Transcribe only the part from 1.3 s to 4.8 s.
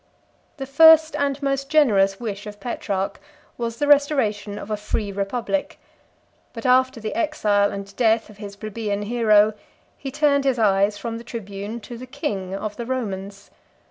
most generous wish of Petrarch was the restoration of a